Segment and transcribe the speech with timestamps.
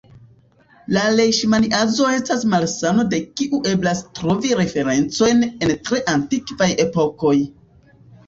[0.95, 7.37] La lejŝmaniazo estas malsano de kiu eblas trovi referencojn en tre antikvaj epokoj.